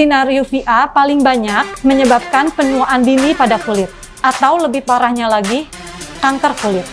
[0.00, 3.92] Sinar UVA paling banyak menyebabkan penuaan dini pada kulit,
[4.24, 5.68] atau lebih parahnya lagi,
[6.24, 6.88] kanker kulit.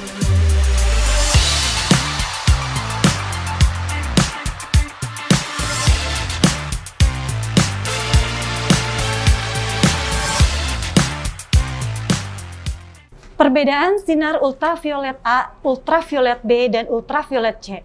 [13.39, 17.79] Perbedaan sinar ultraviolet A, ultraviolet B, dan ultraviolet C.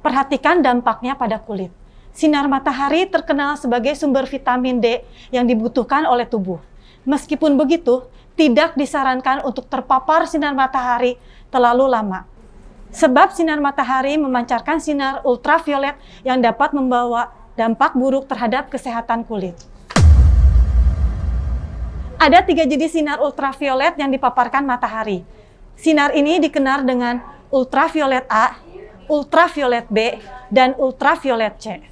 [0.00, 1.81] Perhatikan dampaknya pada kulit.
[2.12, 5.00] Sinar matahari terkenal sebagai sumber vitamin D
[5.32, 6.60] yang dibutuhkan oleh tubuh.
[7.08, 8.04] Meskipun begitu,
[8.36, 11.16] tidak disarankan untuk terpapar sinar matahari
[11.48, 12.28] terlalu lama.
[12.92, 19.56] Sebab sinar matahari memancarkan sinar ultraviolet yang dapat membawa dampak buruk terhadap kesehatan kulit.
[22.20, 25.24] Ada tiga jenis sinar ultraviolet yang dipaparkan matahari.
[25.80, 28.60] Sinar ini dikenal dengan ultraviolet A,
[29.08, 30.20] ultraviolet B,
[30.52, 31.91] dan ultraviolet C.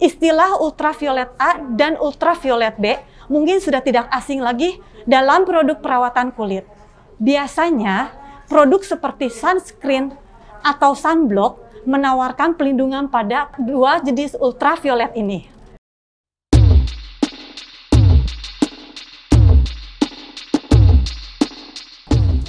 [0.00, 2.96] Istilah ultraviolet A dan ultraviolet B
[3.28, 6.68] mungkin sudah tidak asing lagi dalam produk perawatan kulit.
[7.22, 8.10] Biasanya,
[8.50, 10.14] produk seperti sunscreen
[10.62, 15.50] atau sunblock menawarkan pelindungan pada dua jenis ultraviolet ini.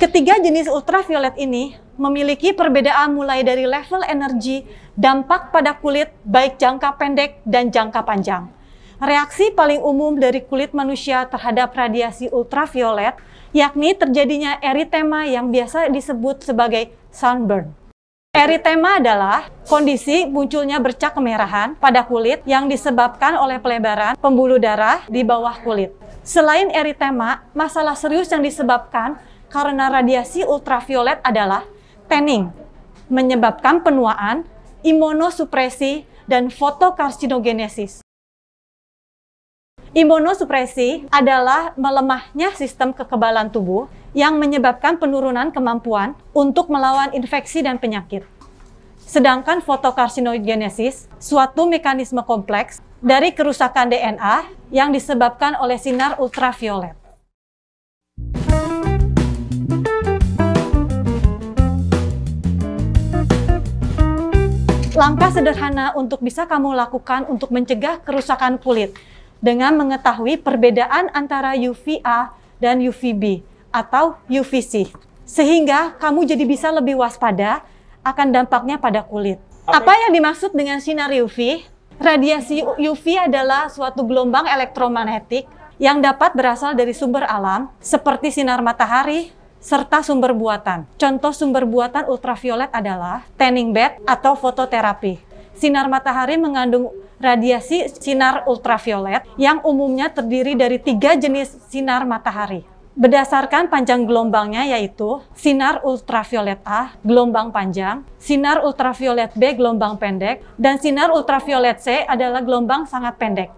[0.03, 4.67] Ketiga jenis ultraviolet ini memiliki perbedaan mulai dari level energi,
[4.99, 8.51] dampak pada kulit, baik jangka pendek dan jangka panjang.
[8.99, 13.15] Reaksi paling umum dari kulit manusia terhadap radiasi ultraviolet
[13.55, 17.71] yakni terjadinya eritema yang biasa disebut sebagai sunburn.
[18.35, 25.23] Eritema adalah kondisi munculnya bercak kemerahan pada kulit yang disebabkan oleh pelebaran pembuluh darah di
[25.23, 25.95] bawah kulit.
[26.27, 29.15] Selain eritema, masalah serius yang disebabkan
[29.53, 31.61] karena radiasi ultraviolet adalah
[32.09, 32.49] tanning,
[33.05, 34.49] menyebabkan penuaan,
[34.81, 38.01] imunosupresi, dan fotokarsinogenesis.
[39.93, 43.85] Imunosupresi adalah melemahnya sistem kekebalan tubuh
[44.17, 48.25] yang menyebabkan penurunan kemampuan untuk melawan infeksi dan penyakit.
[49.05, 57.02] Sedangkan fotokarsinogenesis, suatu mekanisme kompleks dari kerusakan DNA yang disebabkan oleh sinar ultraviolet.
[64.93, 68.93] Langkah sederhana untuk bisa kamu lakukan untuk mencegah kerusakan kulit
[69.41, 72.29] dengan mengetahui perbedaan antara UVA
[72.61, 73.41] dan UVB
[73.73, 74.93] atau UVC.
[75.25, 77.65] Sehingga kamu jadi bisa lebih waspada
[78.05, 79.41] akan dampaknya pada kulit.
[79.65, 81.65] Apa yang dimaksud dengan sinar UV?
[81.97, 85.49] Radiasi UV adalah suatu gelombang elektromagnetik
[85.81, 89.33] yang dapat berasal dari sumber alam seperti sinar matahari,
[89.63, 90.83] serta sumber buatan.
[90.99, 95.23] Contoh sumber buatan ultraviolet adalah tanning bed atau fototerapi.
[95.55, 96.91] Sinar matahari mengandung
[97.23, 102.67] radiasi sinar ultraviolet yang umumnya terdiri dari tiga jenis sinar matahari.
[102.93, 110.77] Berdasarkan panjang gelombangnya yaitu sinar ultraviolet A, gelombang panjang, sinar ultraviolet B, gelombang pendek, dan
[110.77, 113.49] sinar ultraviolet C adalah gelombang sangat pendek.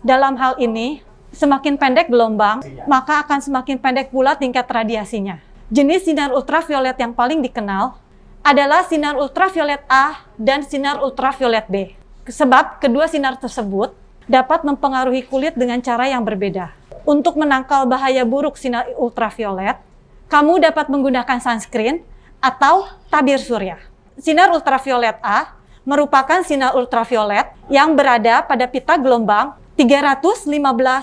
[0.00, 2.58] Dalam hal ini, Semakin pendek gelombang,
[2.90, 5.38] maka akan semakin pendek pula tingkat radiasinya.
[5.70, 7.94] Jenis sinar ultraviolet yang paling dikenal
[8.42, 11.94] adalah sinar ultraviolet A dan sinar ultraviolet B.
[12.26, 13.94] Sebab kedua sinar tersebut
[14.26, 16.74] dapat mempengaruhi kulit dengan cara yang berbeda.
[17.06, 19.78] Untuk menangkal bahaya buruk sinar ultraviolet,
[20.26, 22.02] kamu dapat menggunakan sunscreen
[22.42, 23.78] atau tabir surya.
[24.18, 25.54] Sinar ultraviolet A
[25.86, 30.44] merupakan sinar ultraviolet yang berada pada pita gelombang 315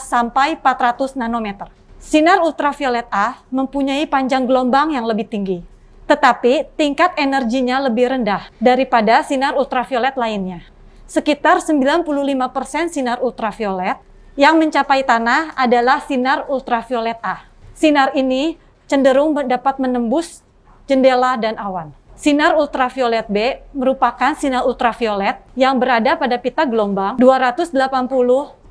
[0.06, 1.66] sampai 400 nanometer.
[1.98, 5.66] Sinar ultraviolet A mempunyai panjang gelombang yang lebih tinggi,
[6.06, 10.62] tetapi tingkat energinya lebih rendah daripada sinar ultraviolet lainnya.
[11.10, 13.98] Sekitar 95% sinar ultraviolet
[14.38, 17.50] yang mencapai tanah adalah sinar ultraviolet A.
[17.74, 20.46] Sinar ini cenderung dapat menembus
[20.86, 21.98] jendela dan awan.
[22.14, 27.74] Sinar ultraviolet B merupakan sinar ultraviolet yang berada pada pita gelombang 280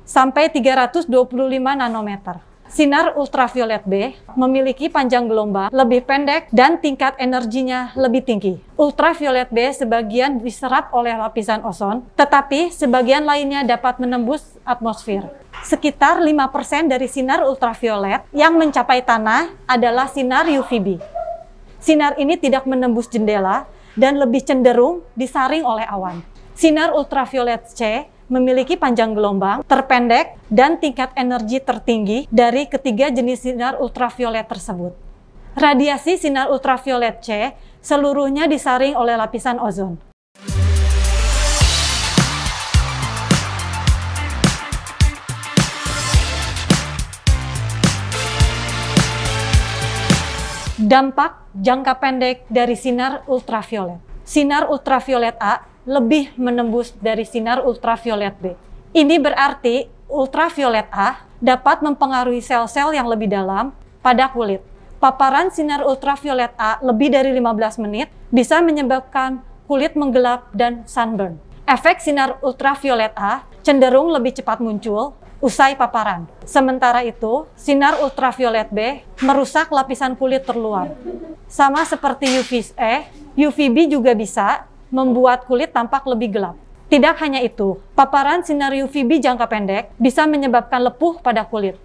[0.07, 1.11] sampai 325
[1.75, 2.39] nanometer.
[2.67, 8.59] Sinar ultraviolet B memiliki panjang gelombang lebih pendek dan tingkat energinya lebih tinggi.
[8.75, 15.23] Ultraviolet B sebagian diserap oleh lapisan ozon, tetapi sebagian lainnya dapat menembus atmosfer.
[15.63, 20.99] Sekitar 5% dari sinar ultraviolet yang mencapai tanah adalah sinar UVB.
[21.79, 23.63] Sinar ini tidak menembus jendela
[23.95, 26.19] dan lebih cenderung disaring oleh awan.
[26.51, 33.79] Sinar ultraviolet C memiliki panjang gelombang, terpendek, dan tingkat energi tertinggi dari ketiga jenis sinar
[33.79, 34.95] ultraviolet tersebut.
[35.57, 39.97] Radiasi sinar ultraviolet C seluruhnya disaring oleh lapisan ozon.
[50.77, 53.97] Dampak jangka pendek dari sinar ultraviolet.
[54.23, 58.51] Sinar ultraviolet A lebih menembus dari sinar ultraviolet B.
[58.91, 63.71] Ini berarti ultraviolet A dapat mempengaruhi sel-sel yang lebih dalam
[64.03, 64.59] pada kulit.
[64.99, 71.39] Paparan sinar ultraviolet A lebih dari 15 menit bisa menyebabkan kulit menggelap dan sunburn.
[71.63, 76.25] Efek sinar ultraviolet A cenderung lebih cepat muncul usai paparan.
[76.43, 80.91] Sementara itu, sinar ultraviolet B merusak lapisan kulit terluar.
[81.47, 83.05] Sama seperti UVA,
[83.37, 86.55] UVB juga bisa membuat kulit tampak lebih gelap.
[86.87, 91.75] Tidak hanya itu, paparan sinar UVB jangka pendek bisa menyebabkan lepuh pada kulit.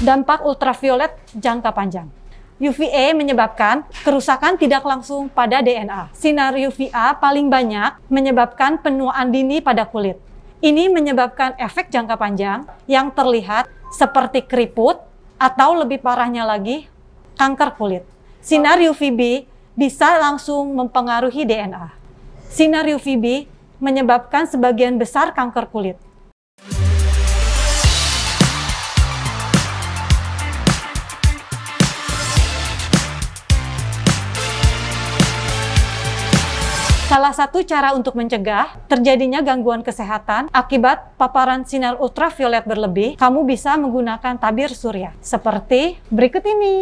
[0.00, 2.08] Dampak ultraviolet jangka panjang.
[2.60, 6.12] UVA menyebabkan kerusakan tidak langsung pada DNA.
[6.12, 10.29] Sinar UVA paling banyak menyebabkan penuaan dini pada kulit.
[10.60, 15.00] Ini menyebabkan efek jangka panjang yang terlihat seperti keriput
[15.40, 16.84] atau lebih parahnya lagi
[17.40, 18.04] kanker kulit.
[18.44, 21.96] Sinar UVB bisa langsung mempengaruhi DNA.
[22.52, 23.48] Sinar UVB
[23.80, 25.96] menyebabkan sebagian besar kanker kulit.
[37.10, 43.74] Salah satu cara untuk mencegah terjadinya gangguan kesehatan akibat paparan sinar ultraviolet berlebih, kamu bisa
[43.74, 46.78] menggunakan tabir surya seperti berikut ini.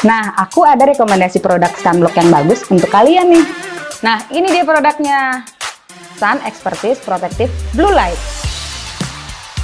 [0.00, 3.44] Nah, aku ada rekomendasi produk sunblock yang bagus untuk kalian nih.
[4.00, 5.44] Nah, ini dia produknya.
[6.16, 8.16] Sun Expertise Protective Blue Light.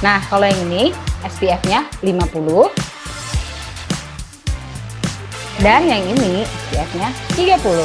[0.05, 0.93] Nah, kalau yang ini
[1.25, 2.88] SPF-nya 50,
[5.59, 7.83] dan yang ini SPF-nya 30.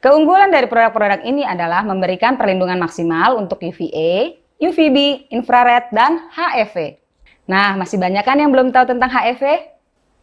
[0.00, 7.00] Keunggulan dari produk-produk ini adalah memberikan perlindungan maksimal untuk UVA, UVB, infrared, dan HEV.
[7.48, 9.44] Nah, masih banyak kan yang belum tahu tentang HEV?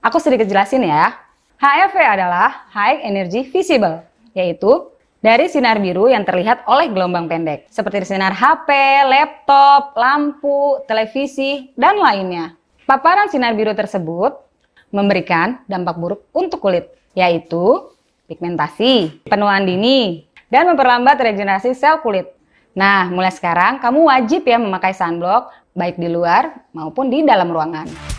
[0.01, 1.13] Aku sedikit jelasin ya.
[1.61, 4.01] HEV adalah High Energy Visible,
[4.33, 8.69] yaitu dari sinar biru yang terlihat oleh gelombang pendek, seperti sinar HP,
[9.09, 12.53] laptop, lampu, televisi, dan lainnya.
[12.85, 14.37] Paparan sinar biru tersebut
[14.93, 17.91] memberikan dampak buruk untuk kulit, yaitu
[18.29, 22.31] pigmentasi, penuaan dini, dan memperlambat regenerasi sel kulit.
[22.77, 28.16] Nah, mulai sekarang kamu wajib ya memakai sunblock baik di luar maupun di dalam ruangan.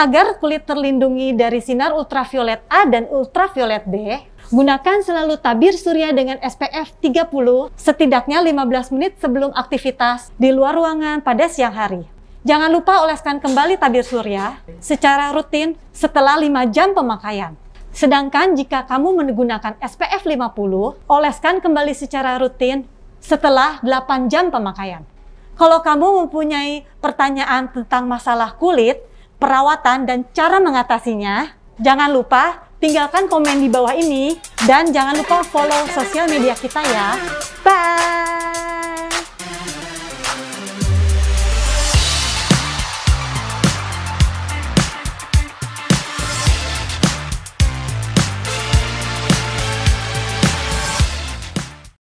[0.00, 4.16] Agar kulit terlindungi dari sinar ultraviolet A dan ultraviolet B,
[4.48, 7.28] gunakan selalu tabir surya dengan SPF 30
[7.76, 12.08] setidaknya 15 menit sebelum aktivitas di luar ruangan pada siang hari.
[12.48, 17.52] Jangan lupa oleskan kembali tabir surya secara rutin setelah 5 jam pemakaian.
[17.92, 22.88] Sedangkan jika kamu menggunakan SPF 50, oleskan kembali secara rutin
[23.20, 25.04] setelah 8 jam pemakaian.
[25.60, 29.09] Kalau kamu mempunyai pertanyaan tentang masalah kulit,
[29.40, 34.36] perawatan, dan cara mengatasinya, jangan lupa tinggalkan komen di bawah ini
[34.68, 37.16] dan jangan lupa follow sosial media kita ya.
[37.64, 37.99] Bye!